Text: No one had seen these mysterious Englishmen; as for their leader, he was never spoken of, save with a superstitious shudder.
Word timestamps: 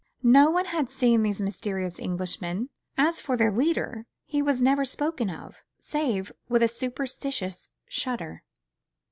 No 0.23 0.49
one 0.49 0.65
had 0.65 0.89
seen 0.89 1.21
these 1.21 1.39
mysterious 1.39 1.99
Englishmen; 1.99 2.69
as 2.97 3.19
for 3.21 3.37
their 3.37 3.51
leader, 3.51 4.07
he 4.25 4.41
was 4.41 4.59
never 4.59 4.83
spoken 4.83 5.29
of, 5.29 5.63
save 5.77 6.31
with 6.49 6.63
a 6.63 6.67
superstitious 6.67 7.69
shudder. 7.87 8.41